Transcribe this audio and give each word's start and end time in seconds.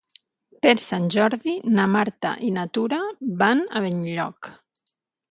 Per 0.65 0.71
Sant 0.83 1.03
Jordi 1.15 1.51
na 1.79 1.85
Marta 1.95 2.31
i 2.47 2.49
na 2.55 2.63
Tura 2.77 2.99
van 3.43 3.61
a 3.65 3.83
Benlloc. 3.85 4.49